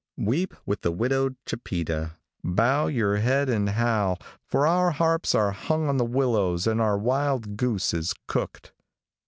Weep 0.17 0.55
with 0.65 0.81
the 0.81 0.91
widowed 0.91 1.35
Chipeta. 1.45 2.13
Bow 2.43 2.87
your 2.87 3.17
heads 3.17 3.51
and 3.51 3.69
howl, 3.69 4.17
for 4.47 4.65
our 4.65 4.89
harps 4.89 5.35
are 5.35 5.51
hung 5.51 5.87
on 5.89 5.97
the 5.97 6.03
willows 6.05 6.65
and 6.65 6.81
our 6.81 6.97
wild 6.97 7.55
goose 7.55 7.93
is 7.93 8.15
cooked. 8.25 8.73